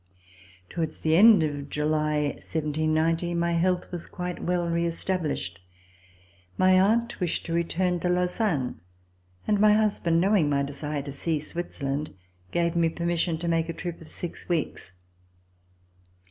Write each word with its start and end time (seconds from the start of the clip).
Towards 0.71 1.01
the 1.01 1.15
end 1.15 1.43
of 1.43 1.69
July, 1.69 2.29
1790, 2.41 3.35
my 3.35 3.51
health 3.51 3.91
was 3.91 4.07
quite 4.07 4.41
well 4.43 4.67
reestablished. 4.67 5.59
My 6.57 6.79
aunt 6.81 7.19
wished 7.19 7.45
to 7.45 7.53
return 7.53 7.99
to 7.99 8.09
Lausanne, 8.09 8.79
and 9.47 9.59
my 9.59 9.73
husband, 9.73 10.19
knowing 10.19 10.49
my 10.49 10.63
desire 10.63 11.03
to 11.03 11.11
see 11.11 11.37
Switzerland, 11.37 12.15
gave 12.49 12.75
me 12.75 12.89
permission 12.89 13.37
to 13.37 13.47
make 13.47 13.69
a 13.69 13.73
trip 13.73 14.01
of 14.01 14.07
six 14.07 14.49
weeks. 14.49 14.93